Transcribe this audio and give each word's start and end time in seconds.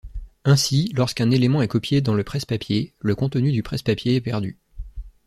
Ainsi, 0.45 0.91
lorsqu’un 0.95 1.29
élément 1.29 1.61
est 1.61 1.67
copié 1.67 2.01
dans 2.01 2.15
le 2.15 2.23
presse-papier, 2.23 2.95
le 3.01 3.13
contenu 3.13 3.51
du 3.51 3.61
presse-papier 3.61 4.15
est 4.15 4.21
perdu. 4.21 4.57